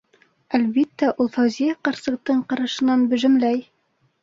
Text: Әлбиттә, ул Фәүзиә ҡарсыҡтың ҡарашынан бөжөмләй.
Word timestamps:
Әлбиттә, 0.57 1.09
ул 1.25 1.29
Фәүзиә 1.35 1.77
ҡарсыҡтың 1.89 2.41
ҡарашынан 2.55 3.07
бөжөмләй. 3.15 3.65